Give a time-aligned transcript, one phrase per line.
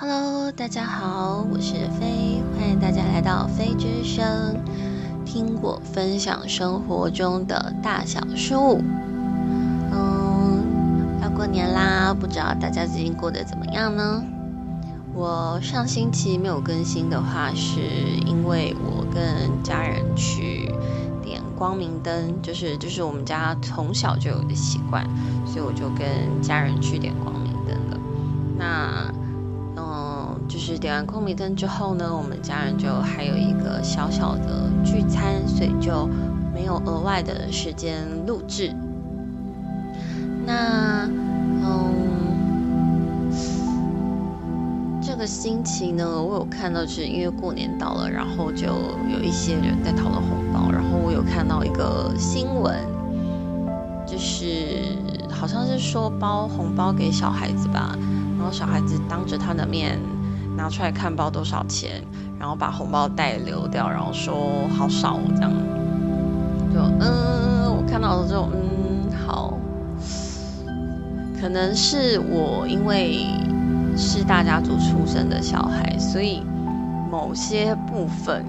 [0.00, 4.54] Hello，大家好，我是飞，欢迎大家来到飞之声，
[5.24, 8.80] 听我分享生活中的大小事物。
[9.90, 10.62] 嗯，
[11.20, 14.22] 要过年啦，不知道大家最近过得怎么样呢？
[15.14, 17.80] 我上星期没有更新的话，是
[18.24, 20.72] 因为我跟家人去
[21.24, 25.04] 点光明灯，就是就是我们家从小就有的习惯，
[25.44, 27.98] 所以我就跟家人去点光明灯了。
[28.56, 29.12] 那，
[30.58, 36.08] 就是点完光明灯之后呢，我们家人就还有一个小小的聚餐，所以就
[36.52, 38.74] 没有额外的时间录制。
[40.44, 41.08] 那
[41.62, 42.18] 嗯。
[45.00, 52.84] 这个星期呢，我有看到，是因为过年到了，然后就有一些人在讨论红包，然后我有看到一个新闻，
[54.04, 54.82] 就是
[55.30, 57.96] 好像是说包红包给小孩子吧，
[58.36, 59.98] 然后小孩子当着他的面
[60.58, 62.02] 拿出来看包多少钱，
[62.38, 65.52] 然后把红包袋留掉，然后说好少这样，
[66.74, 69.54] 就嗯，我看到了之后，嗯，好，
[71.40, 73.24] 可能是我因为。
[74.00, 76.40] 是大家族出生的小孩，所以
[77.10, 78.44] 某些部分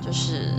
[0.00, 0.54] 就是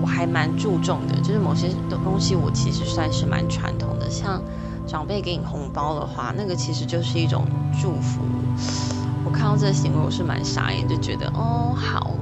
[0.00, 4.08] 我还蛮注重的，就是某些东西我其实算是蛮传统的。
[4.08, 4.40] 像
[4.86, 7.44] 长辈给你红包的话，那个其实就是一种
[7.82, 8.22] 祝福。
[9.24, 12.12] 我看到这个行为，我是蛮傻眼，就觉得哦，好，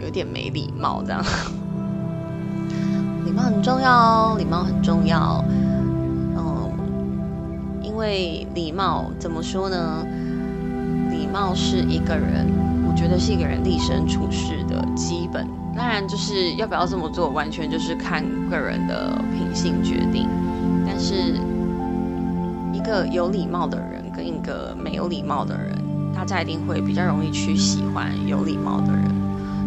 [0.00, 1.24] 有点没礼貌这样。
[3.24, 5.44] 礼貌很重要哦，礼貌很重要。
[5.48, 5.70] 嗯
[7.82, 10.06] 因为礼貌怎么说呢？
[11.10, 12.46] 礼貌是一个人，
[12.88, 15.46] 我觉得是一个人立身处世的基本。
[15.76, 20.26] 当然，就是要不要这么做，完全就是看个人的品性决定。
[20.86, 21.34] 但是，
[22.72, 25.79] 一个有礼貌的人跟一个没有礼貌的人，
[26.20, 29.04] 大家一定会比较容易去喜欢有礼貌的人。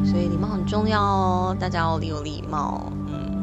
[0.06, 2.92] 所以，礼貌很重要哦，大家要有礼貌。
[3.08, 3.34] 嗯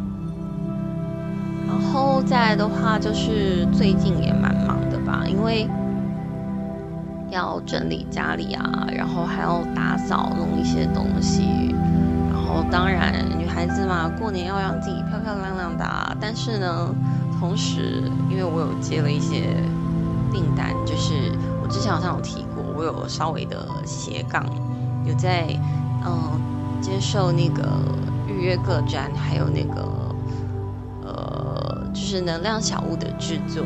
[1.67, 5.69] 然后再来的话，就是最近也蛮忙的吧，因为
[7.31, 11.75] 要整理家里啊，然后还要打扫弄一些东西，
[12.33, 15.85] 然后当然女孩子嘛，过年要让自己漂漂亮亮的。
[16.21, 16.95] 但是呢，
[17.41, 19.57] 同时因为我有接了一些
[20.33, 22.45] 订单，就是我之前好像有提，
[22.81, 24.43] 我有稍微的斜杠，
[25.05, 25.47] 有在
[26.03, 26.41] 嗯
[26.81, 27.63] 接受那个
[28.27, 29.87] 预约个展，还有那个
[31.05, 32.01] 呃就。
[32.11, 33.63] 是能量小物的制作。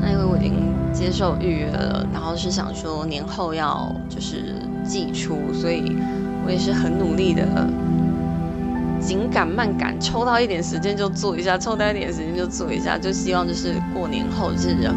[0.00, 5.94] 那因为我已经接受预约了，然后是想说年后要就是寄出，所以
[6.46, 7.44] 我也是很努力的，
[8.98, 14.90] 紧赶慢赶，抽到一点时间就做一下，抽到一点时间就做一下，就希望就是过年后就是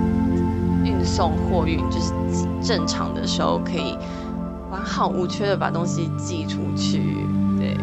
[1.04, 2.14] 送货运就是
[2.62, 3.98] 正常的时候可以
[4.72, 7.26] 完好无缺的把东西寄出去。
[7.58, 7.76] 对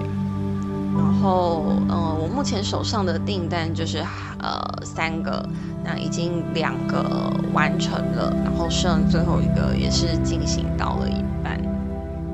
[0.97, 3.99] 然后，嗯，我目前手上的订单就是
[4.39, 5.47] 呃三个，
[5.85, 11.61] 那已经两个完成了，然后剩最后一个也是进行到了一半，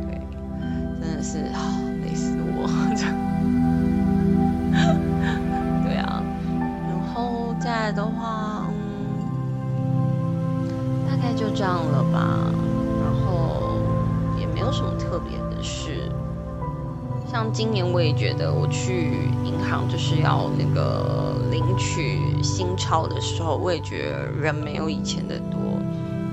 [0.07, 0.21] 对，
[1.01, 1.39] 真的是
[2.05, 2.69] 累死我，
[5.83, 6.23] 对啊，
[6.89, 8.32] 然后再的话，
[11.55, 12.39] 这样了吧，
[13.03, 13.79] 然后
[14.39, 16.11] 也没有什么特别的事。
[17.31, 25.59] 像今年我也觉得，我去银行就是要那个领取新钞的时候，我也觉得人没有以前的多。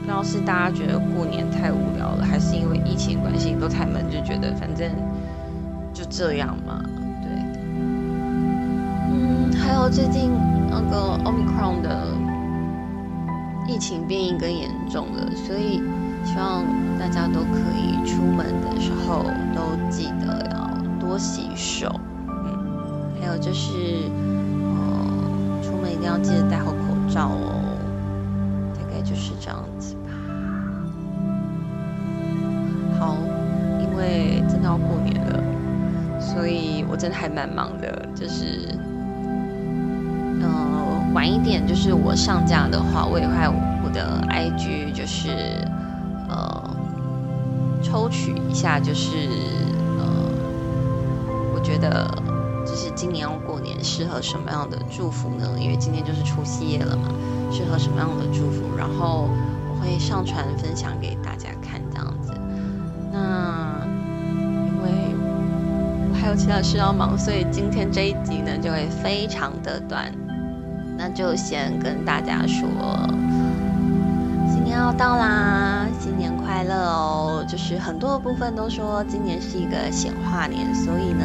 [0.02, 4.90] 不知道是大家觉得过年太无聊了，还是因为疫情关系都太闷，就觉得反正
[5.94, 6.84] 就这样嘛。
[7.22, 7.30] 对，
[9.12, 10.32] 嗯，还有最近
[10.70, 12.08] 那个 Omicron 的
[13.70, 15.82] 疫情变异更严重了，所以
[16.26, 16.66] 希望
[16.98, 20.70] 大家都可以出门的时候都记得要。
[21.00, 21.90] 多洗手，
[22.28, 23.72] 嗯，还有就是，
[24.76, 26.78] 呃，出门一定要记得戴好口
[27.12, 27.64] 罩哦。
[28.76, 30.12] 大概就是这样子吧。
[33.00, 33.18] 好，
[33.82, 35.42] 因为真的要过年了，
[36.20, 38.08] 所以我真的还蛮忙的。
[38.14, 38.78] 就是，
[41.30, 43.34] 一点，就是我上架的话，我也会
[43.84, 45.30] 我的 IG 就是，
[46.28, 46.70] 呃，
[47.84, 49.30] 抽取一下，就是
[49.98, 50.06] 呃
[51.54, 51.60] 我。
[51.62, 52.10] 觉得
[52.66, 55.46] 就是今年要过年，适合什么样的祝福呢？
[55.60, 57.10] 因为今天就是除夕夜了嘛，
[57.52, 58.76] 适合什么样的祝福？
[58.76, 59.30] 然后
[59.70, 62.34] 我会上传分享给大家看，这样子。
[63.12, 63.86] 那
[64.72, 64.90] 因为
[66.10, 70.12] 我还有其他事要忙，所以今天这一集呢就会非常的短。
[71.02, 72.68] 那就先跟大家说，
[74.52, 77.46] 新年要到啦，新年快乐哦！
[77.48, 81.24] 就是很多的部分都说今年是一个显化年，所以呢，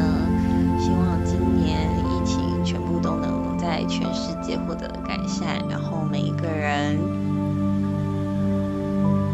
[0.79, 6.97] 希望今年疫情全部都能在全世界获得改善，然后每一个人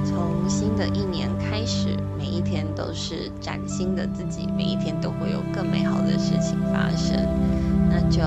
[0.04, 7.16] 从新的一年开始，每一天都是崭新的自己，每一天都会有更美好的事情发生。
[7.92, 8.24] 那就，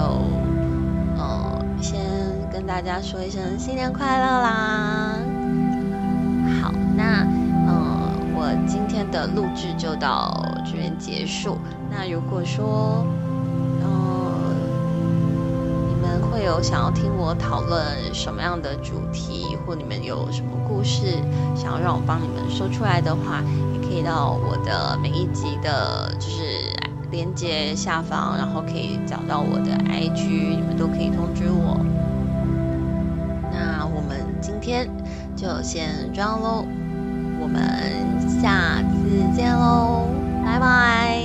[2.74, 5.14] 大家说一声新年快乐啦！
[6.60, 7.24] 好那，
[7.68, 11.56] 嗯，我今天的录制就到这边结束。
[11.88, 13.06] 那如果说，
[13.80, 14.56] 嗯，
[15.88, 21.14] 你们会有想要听我讨论什么样的主题，或你们有什么故事
[21.54, 23.40] 想要让我帮你们说出来的话，
[23.72, 26.42] 也可以到我的每一集的，就是
[27.12, 31.78] 连接下方，然后可以找到我的 IG，你们都可以通知我。
[34.64, 34.88] 天
[35.36, 36.64] 就先这样喽
[37.38, 37.60] 我们
[38.40, 40.08] 下次见喽
[40.42, 41.23] 拜拜。